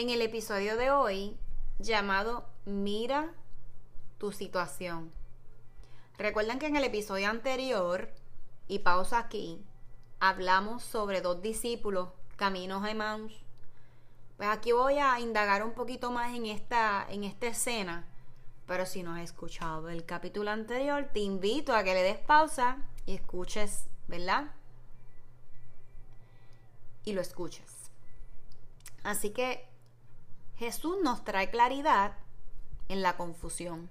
[0.00, 1.36] En el episodio de hoy
[1.78, 3.34] llamado Mira
[4.16, 5.12] tu situación.
[6.16, 8.08] Recuerden que en el episodio anterior,
[8.66, 9.62] y pausa aquí,
[10.18, 13.44] hablamos sobre dos discípulos, caminos de Maus.
[14.38, 18.08] Pues aquí voy a indagar un poquito más en esta, en esta escena.
[18.66, 22.78] Pero si no has escuchado el capítulo anterior, te invito a que le des pausa
[23.04, 24.50] y escuches, ¿verdad?
[27.04, 27.90] Y lo escuches.
[29.02, 29.69] Así que
[30.60, 32.18] Jesús nos trae claridad
[32.90, 33.88] en la confusión.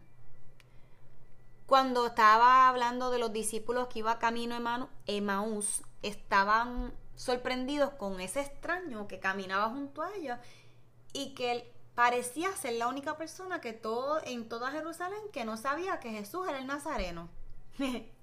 [1.65, 8.41] Cuando estaba hablando de los discípulos que iba camino a Emaús, estaban sorprendidos con ese
[8.41, 10.37] extraño que caminaba junto a ellos
[11.11, 15.99] y que parecía ser la única persona que todo en toda Jerusalén que no sabía
[15.99, 17.29] que Jesús era el Nazareno.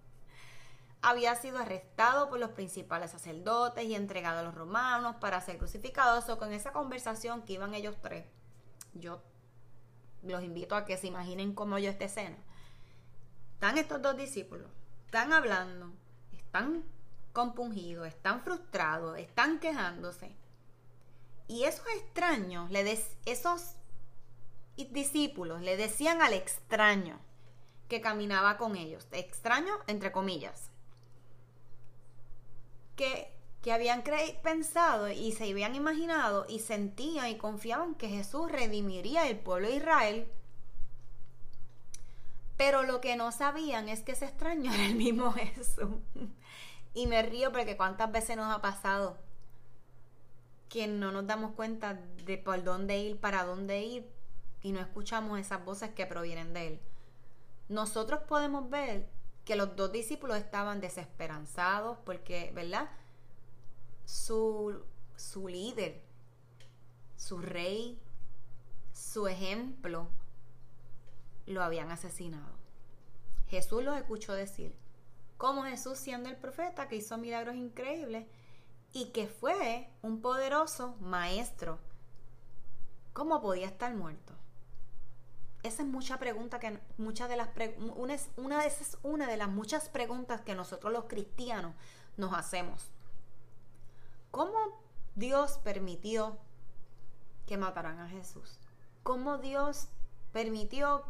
[1.02, 6.22] Había sido arrestado por los principales sacerdotes y entregado a los romanos para ser crucificado.
[6.32, 8.24] O con esa conversación que iban ellos tres
[9.00, 9.22] yo
[10.22, 12.36] los invito a que se imaginen cómo yo esta escena.
[13.54, 14.68] Están estos dos discípulos,
[15.04, 15.92] están hablando,
[16.36, 16.84] están
[17.32, 20.34] compungidos, están frustrados, están quejándose.
[21.48, 22.70] Y esos extraños,
[23.24, 23.76] esos
[24.76, 27.20] discípulos le decían al extraño
[27.88, 30.70] que caminaba con ellos, extraño entre comillas,
[32.96, 33.36] que
[33.66, 34.04] que habían
[34.44, 39.74] pensado y se habían imaginado y sentían y confiaban que Jesús redimiría el pueblo de
[39.74, 40.28] Israel.
[42.56, 45.96] Pero lo que no sabían es que ese extraño era el mismo Jesús.
[46.94, 49.18] Y me río porque cuántas veces nos ha pasado
[50.68, 54.08] que no nos damos cuenta de por dónde ir, para dónde ir
[54.62, 56.80] y no escuchamos esas voces que provienen de Él.
[57.68, 59.08] Nosotros podemos ver
[59.46, 62.90] que los dos discípulos estaban desesperanzados porque, ¿verdad?
[64.06, 64.82] su,
[65.16, 66.00] su líder,
[67.16, 68.00] su rey,
[68.92, 70.08] su ejemplo,
[71.46, 72.56] lo habían asesinado.
[73.48, 74.74] Jesús los escuchó decir,
[75.36, 78.26] como Jesús siendo el profeta que hizo milagros increíbles
[78.92, 81.78] y que fue un poderoso maestro,
[83.12, 84.32] ¿cómo podía estar muerto?
[85.66, 87.48] Esa es mucha pregunta que muchas de las
[87.96, 91.74] una, es una de las muchas preguntas que nosotros los cristianos
[92.16, 92.92] nos hacemos.
[94.30, 94.56] ¿Cómo
[95.16, 96.38] Dios permitió
[97.46, 98.60] que mataran a Jesús?
[99.02, 99.88] ¿Cómo Dios
[100.32, 101.04] permitió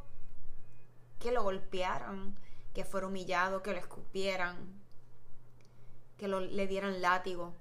[1.18, 2.34] que lo golpearan,
[2.72, 4.56] que fuera humillado, que lo escupieran,
[6.16, 7.52] que le dieran látigo?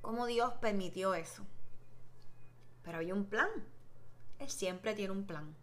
[0.00, 1.44] ¿Cómo Dios permitió eso?
[2.82, 3.48] Pero hay un plan.
[4.40, 5.61] Él siempre tiene un plan.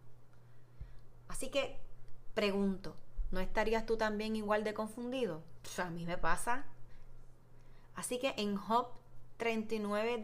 [1.30, 1.78] Así que
[2.34, 2.96] pregunto,
[3.30, 5.42] ¿no estarías tú también igual de confundido?
[5.78, 6.64] a mí me pasa.
[7.94, 8.88] Así que en Job
[9.36, 10.20] 39,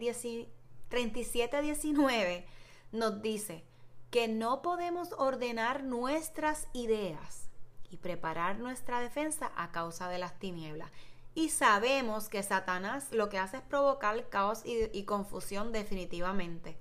[0.89, 2.45] 37, 19
[2.91, 3.63] nos dice
[4.11, 7.49] que no podemos ordenar nuestras ideas
[7.89, 10.91] y preparar nuestra defensa a causa de las tinieblas.
[11.35, 16.77] Y sabemos que Satanás lo que hace es provocar caos y, confusión definitivamente.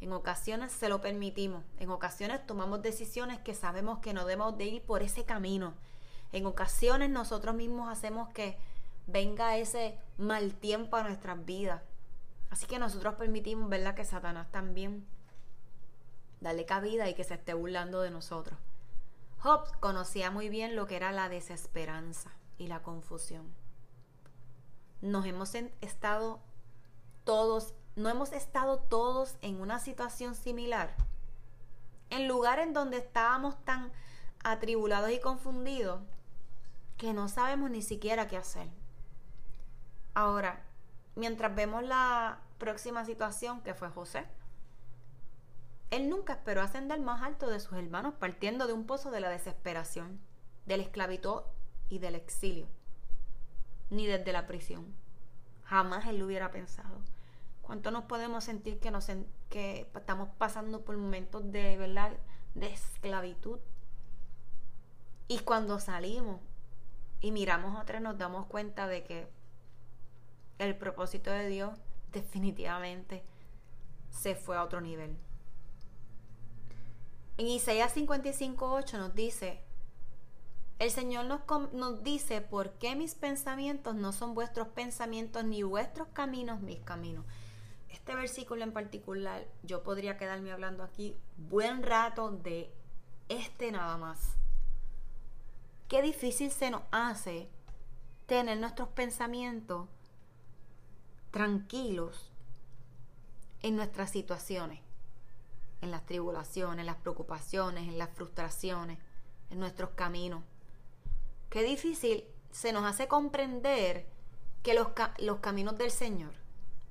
[0.00, 4.64] En ocasiones se lo permitimos, en ocasiones tomamos decisiones que sabemos que no debemos de
[4.66, 5.74] ir por ese camino.
[6.32, 8.58] En ocasiones nosotros mismos hacemos que
[9.06, 11.82] venga ese mal tiempo a nuestras vidas.
[12.50, 15.06] Así que nosotros permitimos, ¿verdad?, que Satanás también
[16.40, 18.58] darle cabida y que se esté burlando de nosotros.
[19.42, 23.52] Hobbes conocía muy bien lo que era la desesperanza y la confusión.
[25.00, 26.40] Nos hemos estado
[27.24, 30.94] todos, no hemos estado todos en una situación similar.
[32.10, 33.90] En lugares donde estábamos tan
[34.44, 36.00] atribulados y confundidos
[36.98, 38.68] que no sabemos ni siquiera qué hacer.
[40.14, 40.62] Ahora,
[41.14, 44.26] mientras vemos la próxima situación que fue José,
[45.90, 49.30] él nunca esperó ascender más alto de sus hermanos partiendo de un pozo de la
[49.30, 50.20] desesperación,
[50.66, 51.42] de la esclavitud
[51.88, 52.66] y del exilio,
[53.88, 54.94] ni desde la prisión.
[55.64, 57.00] Jamás él lo hubiera pensado.
[57.66, 62.12] ¿Cuánto nos podemos sentir que, estamos pasando por momentos de, ¿verdad?
[62.54, 63.58] de esclavitud?
[65.26, 66.40] Y cuando salimos
[67.20, 69.28] y miramos a otros nos damos cuenta de que
[70.60, 71.76] el propósito de Dios
[72.12, 73.24] definitivamente
[74.10, 75.16] se fue a otro nivel.
[77.36, 79.60] En Isaías 55.8 nos dice,
[80.78, 81.26] el Señor
[81.72, 87.24] nos, dice, ¿por qué mis pensamientos no son vuestros pensamientos ni vuestros caminos mis caminos?
[87.96, 92.70] Este versículo en particular, yo podría quedarme hablando aquí buen rato de
[93.28, 94.36] este nada más.
[95.88, 97.48] Qué difícil se nos hace
[98.26, 99.88] tener nuestros pensamientos
[101.30, 102.30] tranquilos
[103.62, 104.80] en nuestras situaciones
[105.80, 108.98] en las tribulaciones, en las preocupaciones, en las frustraciones,
[109.50, 110.42] en nuestros caminos.
[111.50, 114.06] Qué difícil se nos hace comprender
[114.62, 114.88] que los,
[115.18, 116.45] los caminos del Señor.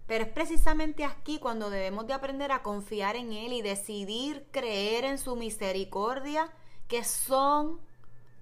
[0.08, 5.04] Pero es precisamente aquí cuando debemos de aprender a confiar en Él y decidir creer
[5.04, 6.52] en su misericordia,
[6.88, 7.80] que son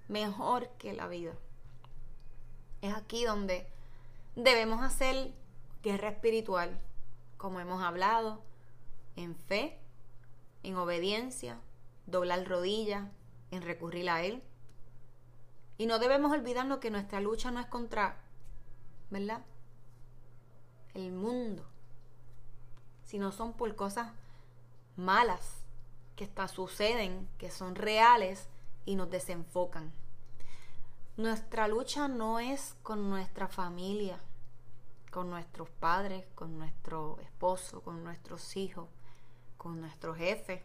[0.08, 1.32] mejor que la vida.
[2.82, 3.66] Es aquí donde
[4.36, 5.32] debemos hacer
[5.82, 6.78] guerra espiritual,
[7.38, 8.42] como hemos hablado,
[9.16, 9.78] en fe
[10.64, 11.60] en obediencia,
[12.06, 13.06] doblar rodillas,
[13.50, 14.42] en recurrir a Él.
[15.78, 18.16] Y no debemos olvidarnos que nuestra lucha no es contra,
[19.10, 19.44] ¿verdad?
[20.94, 21.64] El mundo,
[23.04, 24.12] sino son por cosas
[24.96, 25.62] malas
[26.16, 28.48] que está, suceden, que son reales
[28.84, 29.92] y nos desenfocan.
[31.16, 34.18] Nuestra lucha no es con nuestra familia,
[35.10, 38.88] con nuestros padres, con nuestro esposo, con nuestros hijos
[39.64, 40.62] con nuestro jefe,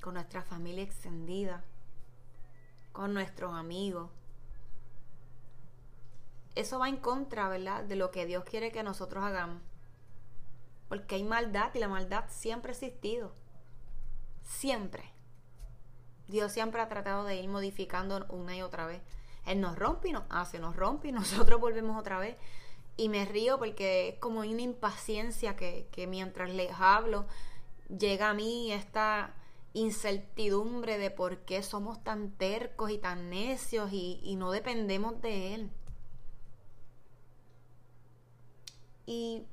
[0.00, 1.62] con nuestra familia extendida,
[2.90, 4.08] con nuestros amigos.
[6.56, 9.62] Eso va en contra, ¿verdad?, de lo que Dios quiere que nosotros hagamos.
[10.88, 13.32] Porque hay maldad y la maldad siempre ha existido.
[14.42, 15.12] Siempre.
[16.26, 19.00] Dios siempre ha tratado de ir modificando una y otra vez.
[19.44, 22.36] Él nos rompe y nos hace, nos rompe y nosotros volvemos otra vez
[22.96, 27.26] y me río porque es como una impaciencia que, mientras les hablo
[27.88, 29.34] llega a mí esta
[29.74, 35.54] incertidumbre de por qué somos tan tercos y tan necios y, y no dependemos de
[35.54, 35.70] Él.
[39.06, 39.46] Y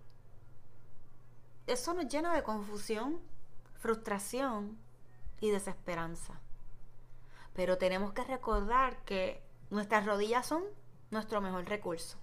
[1.67, 3.21] eso nos llena de confusión,
[3.79, 4.77] frustración
[5.39, 6.41] y desesperanza.
[7.53, 10.63] Pero tenemos que recordar que nuestras rodillas son
[11.11, 12.17] nuestro mejor recurso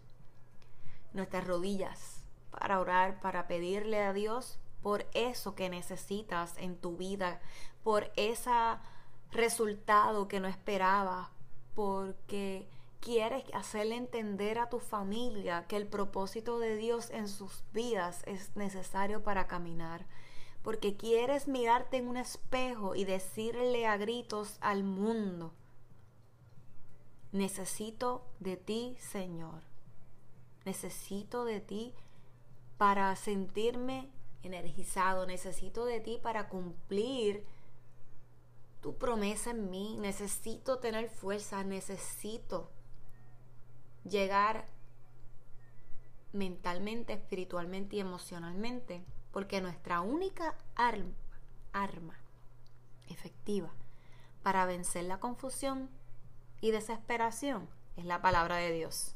[1.12, 7.40] nuestras rodillas para orar, para pedirle a Dios por eso que necesitas en tu vida,
[7.82, 8.50] por ese
[9.30, 11.28] resultado que no esperabas,
[11.74, 12.68] porque
[13.00, 18.54] quieres hacerle entender a tu familia que el propósito de Dios en sus vidas es
[18.56, 20.06] necesario para caminar,
[20.62, 25.52] porque quieres mirarte en un espejo y decirle a gritos al mundo,
[27.32, 29.62] necesito de ti, Señor.
[30.64, 31.94] Necesito de ti
[32.76, 34.10] para sentirme
[34.42, 37.44] energizado, necesito de ti para cumplir
[38.82, 42.70] tu promesa en mí, necesito tener fuerza, necesito
[44.04, 44.66] llegar
[46.32, 51.14] mentalmente, espiritualmente y emocionalmente, porque nuestra única arma,
[51.72, 52.18] arma
[53.08, 53.70] efectiva
[54.42, 55.90] para vencer la confusión
[56.60, 59.14] y desesperación es la palabra de Dios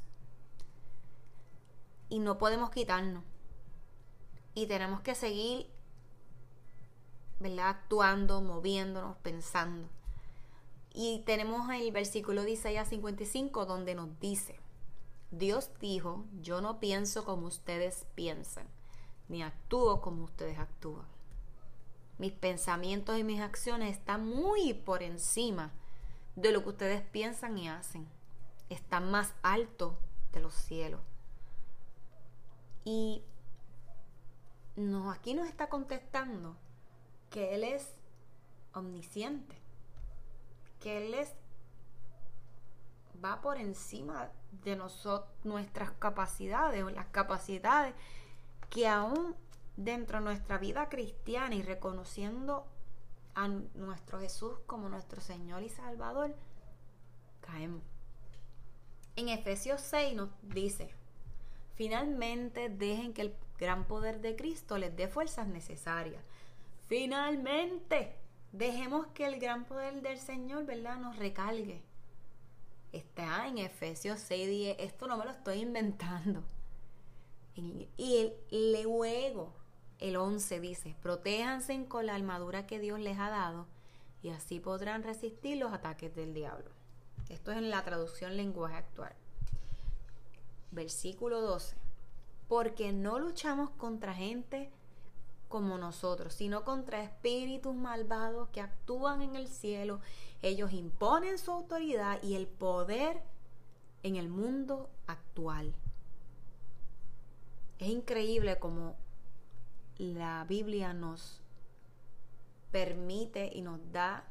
[2.09, 3.25] y no podemos quitarnos.
[4.55, 5.69] Y tenemos que seguir
[7.41, 7.69] ¿verdad?
[7.69, 9.88] Actuando, moviéndonos, pensando.
[10.93, 14.59] Y tenemos el versículo de Isaías 55 donde nos dice,
[15.38, 18.67] Dios dijo, yo no pienso como ustedes piensan,
[19.29, 21.07] ni actúo como ustedes actúan.
[22.19, 25.73] Mis pensamientos y mis acciones están muy por encima
[26.37, 28.07] de lo que ustedes piensan y hacen.
[28.69, 29.99] Están más alto
[30.33, 31.00] de los cielos.
[32.85, 33.23] Y
[34.76, 36.57] no, aquí nos está contestando
[37.31, 37.91] que Él es
[38.73, 39.57] omnisciente,
[40.81, 41.33] que Él es
[43.25, 44.29] va por encima
[44.63, 47.95] de nosotros, nuestras capacidades o las capacidades
[48.71, 49.35] que aún
[49.77, 52.67] dentro de nuestra vida cristiana y reconociendo
[53.35, 56.35] a nuestro Jesús como nuestro Señor y Salvador,
[57.41, 57.83] caemos.
[59.17, 60.95] En Efesios 6 nos dice,
[61.75, 66.23] finalmente dejen que el gran poder de Cristo les dé fuerzas necesarias.
[66.87, 68.17] Finalmente,
[68.53, 71.83] dejemos que el gran poder del Señor, ¿verdad?, nos recalgue.
[72.95, 76.45] Está en Efesios 6, Esto no me lo estoy inventando.
[77.57, 79.53] Y luego,
[79.99, 83.67] el 11 dice, protéjanse con la armadura que Dios les ha dado
[84.23, 86.71] y así podrán resistir los ataques del diablo.
[87.29, 89.13] Esto es en la traducción lenguaje actual.
[90.71, 91.75] Versículo 12.
[92.47, 94.71] Porque no luchamos contra gente
[95.49, 100.01] como nosotros, sino contra espíritus malvados que actúan en el cielo.
[100.43, 103.23] Ellos imponen su autoridad y el poder
[104.03, 105.75] en el mundo actual.
[107.79, 108.97] Es increíble como
[109.99, 111.41] la Biblia nos
[112.71, 114.25] permite y nos da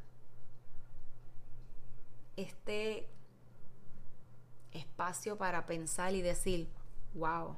[2.35, 3.07] este
[4.71, 6.69] espacio para pensar y decir,
[7.13, 7.55] wow,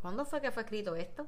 [0.00, 1.26] ¿cuándo fue que fue escrito esto?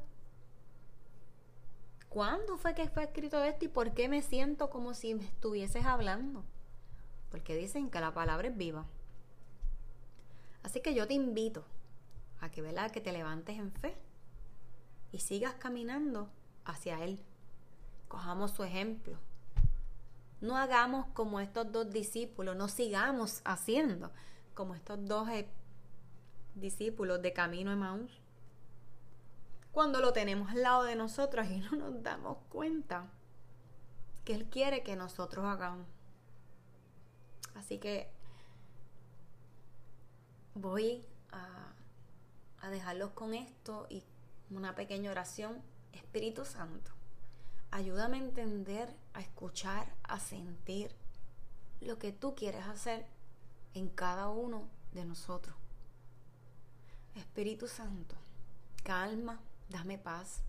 [2.09, 5.85] ¿Cuándo fue que fue escrito esto y por qué me siento como si me estuvieses
[5.85, 6.45] hablando?
[7.31, 8.85] Porque dicen que la palabra es viva.
[10.63, 11.65] Así que yo te invito
[12.41, 12.91] a que, ¿verdad?
[12.91, 13.97] que te levantes en fe
[15.13, 16.29] y sigas caminando
[16.65, 17.21] hacia Él.
[18.09, 19.17] Cojamos su ejemplo.
[20.41, 24.11] No hagamos como estos dos discípulos, no sigamos haciendo
[24.55, 25.49] como estos dos eh,
[26.55, 28.21] discípulos de camino Maús.
[29.73, 33.09] Cuando lo tenemos al lado de nosotros y no nos damos cuenta
[34.25, 35.87] que Él quiere que nosotros hagamos.
[37.55, 38.11] Así que
[40.55, 44.05] voy a, dejarlos con esto y
[44.51, 45.63] una pequeña oración.
[45.93, 46.93] Espíritu Santo,
[47.71, 50.95] ayúdame a entender, a escuchar, a sentir
[51.81, 53.07] lo que tú quieres hacer
[53.75, 55.57] en cada uno de nosotros.
[57.17, 58.15] Espíritu Santo,
[58.85, 60.43] calma, dame paz,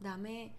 [0.00, 0.54] dame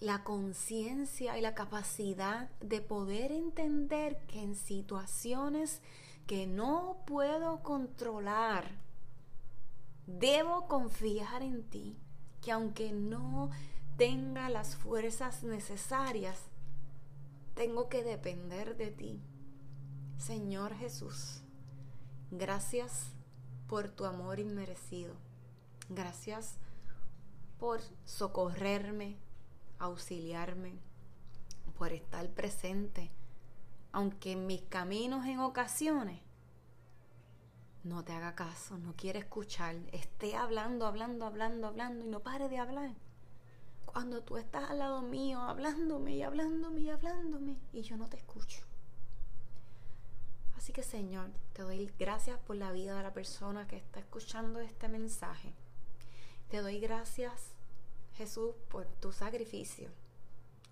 [0.00, 5.80] la conciencia y la capacidad de poder entender que en situaciones
[6.26, 8.86] que no puedo controlar,
[10.06, 11.96] Debo confiar en ti,
[12.40, 13.50] que aunque no
[13.96, 16.38] tenga las fuerzas necesarias,
[17.54, 19.20] tengo que depender de ti.
[20.16, 21.42] Señor Jesús,
[22.30, 23.10] gracias
[23.66, 25.25] por tu amor inmerecido.
[25.88, 26.58] Gracias
[27.58, 29.18] por socorrerme,
[29.78, 30.80] auxiliarme,
[31.78, 33.10] por estar presente,
[33.92, 36.20] aunque en mis caminos en ocasiones
[37.84, 42.48] no te haga caso, no quiere escuchar, esté hablando, hablando, hablando, hablando y no pare
[42.48, 42.90] de hablar.
[43.84, 48.16] Cuando tú estás al lado mío, hablándome y hablándome y hablándome y yo no te
[48.16, 48.66] escucho.
[50.56, 54.58] Así que Señor, te doy gracias por la vida de la persona que está escuchando
[54.58, 55.54] este mensaje.
[56.48, 57.50] Te doy gracias,
[58.14, 59.90] Jesús, por tu sacrificio.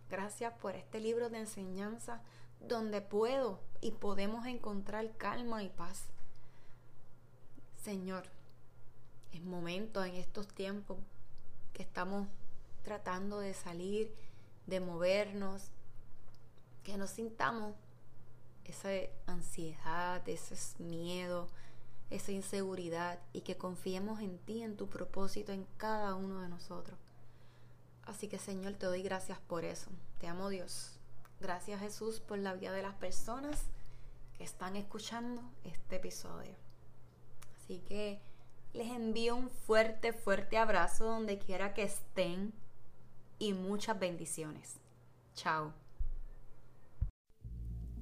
[0.09, 2.23] Gracias por este libro de enseñanza
[2.61, 6.05] donde puedo y podemos encontrar calma y paz.
[7.83, 8.25] Señor,
[9.33, 10.99] es momento en estos tiempos
[11.73, 12.29] que estamos
[12.85, 14.15] tratando de salir,
[14.67, 15.71] de movernos,
[16.85, 17.75] que no sintamos
[18.65, 18.91] esa
[19.27, 21.49] ansiedad, ese miedo,
[22.15, 26.99] esa inseguridad y que confiemos en ti, en tu propósito en cada uno de nosotros.
[28.05, 29.91] Así que Señor, te doy gracias por eso.
[30.21, 30.99] Te amo Dios.
[31.41, 33.65] Gracias Jesús por la vida de las personas
[34.37, 36.55] que están escuchando este episodio.
[37.57, 38.21] Así que
[38.73, 42.53] les envío un fuerte, fuerte abrazo donde quiera que estén
[43.39, 44.77] y muchas bendiciones.
[45.35, 45.84] Chao.